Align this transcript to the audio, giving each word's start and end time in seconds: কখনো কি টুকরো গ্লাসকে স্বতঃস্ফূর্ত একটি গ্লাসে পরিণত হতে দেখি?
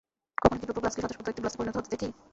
কখনো 0.41 0.57
কি 0.61 0.65
টুকরো 0.67 0.81
গ্লাসকে 0.83 1.01
স্বতঃস্ফূর্ত 1.03 1.29
একটি 1.31 1.41
গ্লাসে 1.43 1.57
পরিণত 1.59 1.75
হতে 1.79 1.89
দেখি? 1.93 2.07